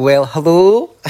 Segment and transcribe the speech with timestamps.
[0.00, 0.96] Well, hello.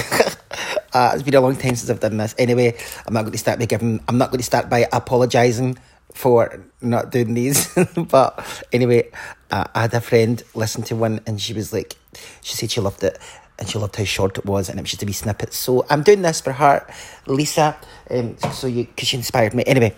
[0.92, 2.34] uh, it's been a long time since I've done this.
[2.36, 4.02] Anyway, I'm not going to start by giving.
[4.08, 5.78] I'm not going to start by apologising
[6.12, 7.72] for not doing these.
[7.94, 9.08] but anyway,
[9.52, 11.94] uh, I had a friend listen to one, and she was like,
[12.42, 13.16] she said she loved it,
[13.60, 15.52] and she loved how short it was, and it was just a wee snippet.
[15.52, 16.84] So I'm doing this for her,
[17.26, 17.76] Lisa.
[18.10, 19.62] Um, so you, because she inspired me.
[19.68, 19.94] Anyway,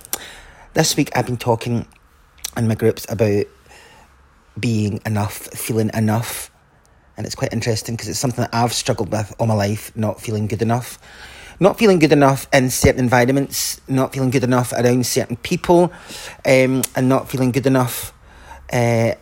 [0.74, 1.86] this week I've been talking
[2.59, 3.46] in my groups about
[4.61, 6.52] being enough, feeling enough.
[7.16, 10.20] And it's quite interesting because it's something that I've struggled with all my life, not
[10.20, 10.98] feeling good enough.
[11.60, 15.92] Not feeling good enough in certain environments, not feeling good enough around certain people,
[16.45, 18.12] um, and not feeling good enough.
[18.73, 19.12] Uh,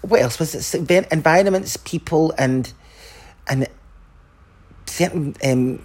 [0.00, 1.12] what else was it?
[1.12, 2.72] Environments, people, and
[3.46, 3.66] and
[4.86, 5.84] certain um,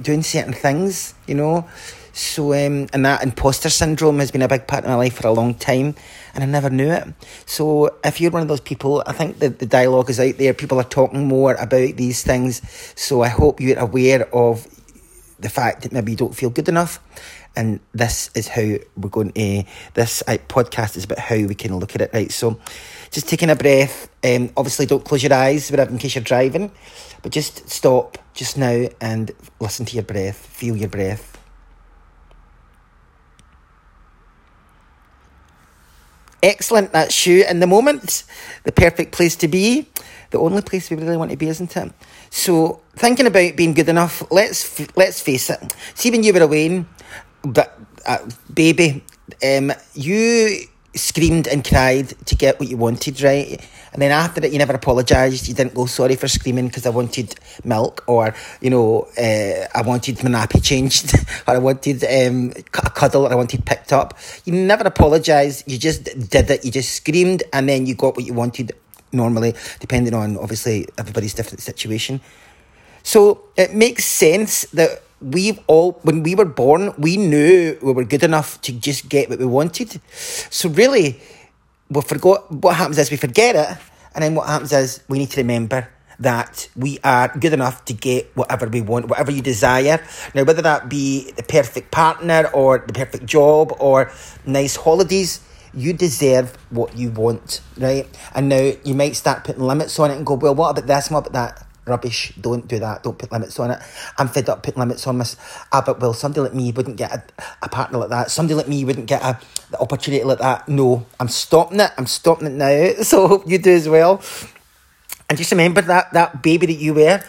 [0.00, 1.66] doing certain things, you know.
[2.12, 5.26] So, um, and that imposter syndrome has been a big part of my life for
[5.26, 5.94] a long time,
[6.34, 7.08] and I never knew it.
[7.46, 10.52] So, if you're one of those people, I think that the dialogue is out there.
[10.52, 12.60] People are talking more about these things.
[13.00, 14.66] So, I hope you're aware of
[15.38, 17.00] the fact that maybe you don't feel good enough.
[17.56, 18.62] And this is how
[18.96, 22.30] we're going to, this uh, podcast is about how we can look at it, right?
[22.30, 22.60] So,
[23.10, 24.10] just taking a breath.
[24.24, 26.70] Um, obviously, don't close your eyes in case you're driving,
[27.22, 31.41] but just stop just now and listen to your breath, feel your breath.
[36.42, 38.24] Excellent, that's you in the moment.
[38.64, 39.86] The perfect place to be.
[40.30, 41.92] The only place we really want to be, isn't it?
[42.30, 45.74] So, thinking about being good enough, let's let's face it.
[45.94, 46.84] See, when you were away,
[47.44, 48.18] but uh,
[48.52, 49.04] baby,
[49.44, 53.60] um, you screamed and cried to get what you wanted, right?
[53.92, 55.48] And then after that, you never apologised.
[55.48, 57.34] You didn't go sorry for screaming because I wanted
[57.64, 61.14] milk, or you know, uh, I wanted my nappy changed,
[61.46, 64.18] or I wanted um, a cuddle, or I wanted picked up.
[64.44, 65.70] You never apologised.
[65.70, 66.64] You just did it.
[66.64, 68.72] You just screamed, and then you got what you wanted.
[69.14, 72.22] Normally, depending on obviously everybody's different situation.
[73.02, 78.04] So it makes sense that we've all when we were born we knew we were
[78.04, 80.00] good enough to just get what we wanted.
[80.50, 81.20] So really
[81.90, 83.78] we forgot what happens is we forget it
[84.14, 85.88] and then what happens is we need to remember
[86.18, 90.04] that we are good enough to get whatever we want whatever you desire.
[90.34, 94.10] Now whether that be the perfect partner or the perfect job or
[94.44, 95.40] nice holidays
[95.74, 98.06] you deserve what you want right?
[98.34, 101.10] And now you might start putting limits on it and go well what about this?
[101.10, 102.32] What about that rubbish.
[102.40, 103.02] Don't do that.
[103.02, 103.80] Don't put limits on it.
[104.18, 105.36] I'm fed up putting limits on this.
[105.72, 107.22] Ah, but well, somebody like me wouldn't get a,
[107.62, 108.30] a partner like that.
[108.30, 109.38] Somebody like me wouldn't get a
[109.70, 110.68] the opportunity like that.
[110.68, 111.90] No, I'm stopping it.
[111.96, 112.92] I'm stopping it now.
[113.02, 114.22] So hope you do as well.
[115.28, 117.22] And just remember that that baby that you were,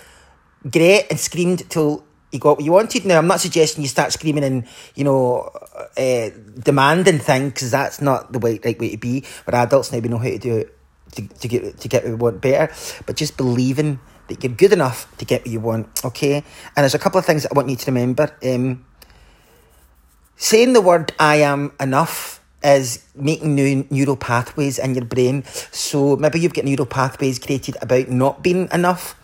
[0.69, 3.05] great and screamed till you got what you wanted.
[3.05, 4.65] Now, I'm not suggesting you start screaming and,
[4.95, 5.51] you know,
[5.95, 9.23] uh, demanding things, because that's not the way, right way to be.
[9.45, 10.77] But adults now, we know how to do it
[11.11, 12.73] to, to, get, to get what we want better.
[13.05, 13.99] But just believing
[14.33, 16.35] that you're good enough to get what you want, okay?
[16.35, 18.35] And there's a couple of things that I want you to remember.
[18.43, 18.85] Um,
[20.35, 25.43] saying the word I am enough is making new neural pathways in your brain.
[25.71, 29.15] So maybe you've got neural pathways created about not being enough.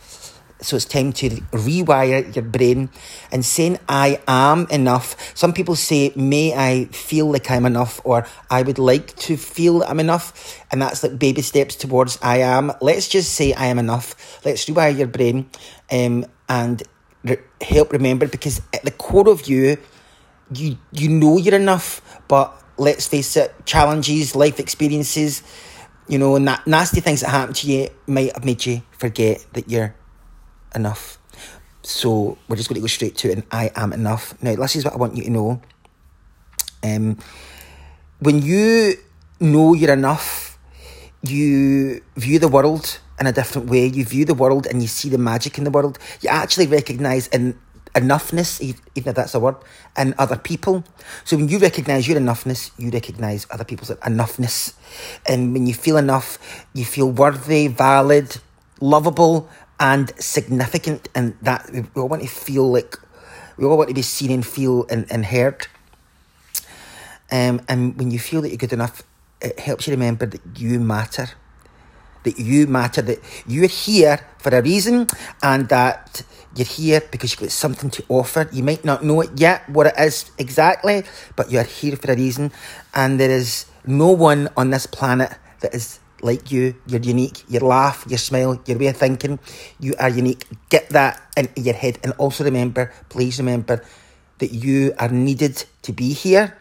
[0.61, 2.89] So it's time to rewire your brain
[3.31, 5.15] and saying I am enough.
[5.33, 9.83] Some people say, may I feel like I'm enough or I would like to feel
[9.83, 10.59] I'm enough.
[10.69, 12.73] And that's like baby steps towards I am.
[12.81, 14.15] Let's just say I am enough.
[14.43, 15.49] Let's rewire your brain
[15.89, 16.83] um, and
[17.23, 19.77] re- help remember because at the core of you,
[20.53, 25.41] you, you know you're enough, but let's face it, challenges, life experiences,
[26.09, 29.69] you know, na- nasty things that happen to you might have made you forget that
[29.69, 29.95] you're
[30.75, 31.17] enough.
[31.81, 34.35] So we're just going to go straight to it, and I am enough.
[34.41, 35.61] Now, this is what I want you to know.
[36.83, 37.17] Um,
[38.19, 38.95] when you
[39.39, 40.57] know you're enough,
[41.23, 43.85] you view the world in a different way.
[43.85, 45.99] You view the world and you see the magic in the world.
[46.21, 47.59] You actually recognise in
[47.95, 49.55] enoughness, even if that's a word,
[49.97, 50.83] in other people.
[51.25, 54.73] So when you recognise your enoughness, you recognise other people's enoughness.
[55.25, 56.37] And when you feel enough,
[56.73, 58.37] you feel worthy, valid,
[58.79, 62.95] lovable, and significant, and that we all want to feel like
[63.57, 65.67] we all want to be seen and feel and, and heard.
[67.31, 69.03] Um, and when you feel that you're good enough,
[69.41, 71.29] it helps you remember that you matter.
[72.23, 75.07] That you matter, that you're here for a reason,
[75.41, 76.23] and that
[76.55, 78.49] you're here because you've got something to offer.
[78.51, 81.03] You might not know it yet, what it is exactly,
[81.37, 82.51] but you're here for a reason,
[82.93, 85.31] and there is no one on this planet
[85.61, 86.75] that is like you.
[86.87, 87.43] You're unique.
[87.47, 89.39] Your laugh, your smile, your way of thinking.
[89.79, 90.45] You are unique.
[90.69, 91.99] Get that into your head.
[92.03, 93.83] And also remember, please remember,
[94.39, 96.57] that you are needed to be here.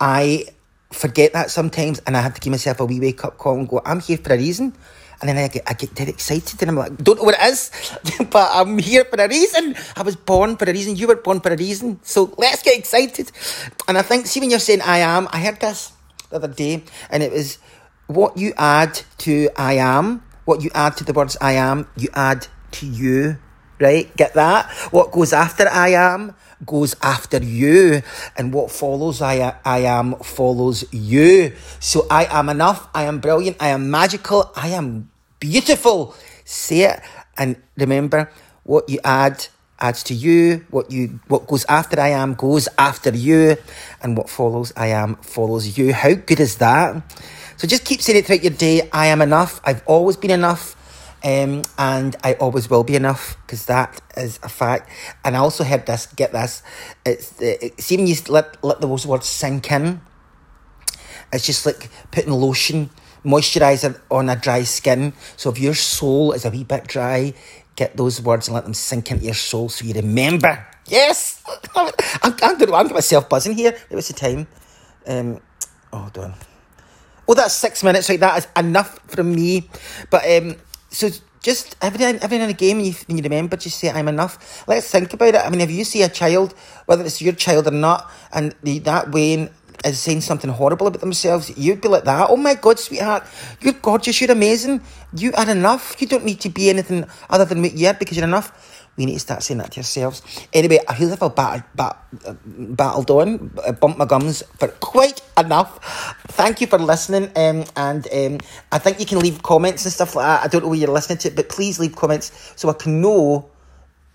[0.00, 0.44] I
[0.90, 3.68] forget that sometimes and I have to give myself a wee wake up call and
[3.68, 4.74] go, I'm here for a reason.
[5.20, 7.44] And then I get, I get dead excited and I'm like, don't know what it
[7.44, 7.70] is,
[8.30, 9.74] but I'm here for a reason.
[9.96, 10.94] I was born for a reason.
[10.94, 11.98] You were born for a reason.
[12.04, 13.32] So let's get excited.
[13.88, 15.92] And I think, see, when you're saying I am, I heard this
[16.30, 17.58] the other day and it was
[18.08, 22.08] what you add to I am, what you add to the words I am, you
[22.14, 23.38] add to you.
[23.80, 24.14] Right?
[24.16, 24.68] Get that?
[24.90, 26.34] What goes after I am
[26.66, 28.02] goes after you,
[28.36, 31.54] and what follows I, I am follows you.
[31.80, 36.14] So I am enough, I am brilliant, I am magical, I am beautiful.
[36.44, 37.00] Say it,
[37.36, 38.30] and remember
[38.64, 39.46] what you add
[39.80, 43.56] adds to you what you what goes after i am goes after you
[44.02, 47.00] and what follows i am follows you how good is that
[47.58, 50.74] so just keep saying it throughout your day i am enough i've always been enough
[51.24, 54.88] um, and I always will be enough because that is a fact.
[55.24, 56.62] And I also heard this, get this,
[57.04, 60.00] it's, when you let, let those words sink in,
[61.32, 62.90] it's just like putting lotion,
[63.24, 65.12] moisturiser on a dry skin.
[65.36, 67.34] So if your soul is a wee bit dry,
[67.76, 70.66] get those words and let them sink into your soul so you remember.
[70.86, 71.42] Yes!
[71.74, 73.76] I'm, I'm, I'm to myself buzzing here.
[73.90, 74.46] It was the time.
[75.06, 75.40] Um,
[75.92, 76.34] oh, done.
[77.28, 78.18] Oh, that's six minutes, right?
[78.18, 79.68] That is enough from me.
[80.10, 80.56] But um,
[80.88, 81.10] so
[81.42, 84.64] just every every and again when you, when you remember, just say I'm enough.
[84.66, 85.42] Let's think about it.
[85.44, 86.54] I mean, if you see a child,
[86.86, 89.50] whether it's your child or not, and the, that way
[89.84, 92.30] is saying something horrible about themselves, you'd be like that.
[92.30, 93.24] Oh my God, sweetheart,
[93.60, 94.82] you're gorgeous, you're amazing,
[95.14, 96.00] you are enough.
[96.00, 98.77] You don't need to be anything other than what you are because you're enough.
[98.98, 100.22] We need to start saying that to yourselves.
[100.52, 101.96] Anyway, I feel like I've battled, bat,
[102.76, 103.48] battled on,
[103.80, 105.78] bumped my gums for quite enough.
[106.28, 107.30] Thank you for listening.
[107.36, 108.38] Um, and um,
[108.72, 110.44] I think you can leave comments and stuff like that.
[110.44, 113.00] I don't know where you're listening to it, but please leave comments so I can
[113.00, 113.48] know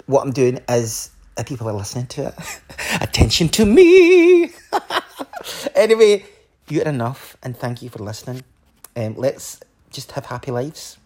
[0.05, 1.11] what I'm doing as
[1.45, 2.35] people are listening to it.
[3.01, 4.51] Attention to me.
[5.75, 6.25] anyway,
[6.67, 8.43] you're enough, and thank you for listening.
[8.95, 10.97] Um, let's just have happy lives.